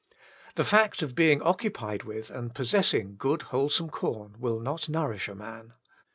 The 0.55 0.63
fact 0.63 1.03
of 1.03 1.13
being 1.13 1.43
occupied 1.43 2.05
with, 2.05 2.31
and 2.31 2.55
possessing 2.55 3.17
good 3.19 3.43
wholesome 3.53 3.91
corn, 3.91 4.33
will 4.39 4.59
not 4.59 4.89
nourish 4.89 5.27
a 5.27 5.35
man. 5.35 5.73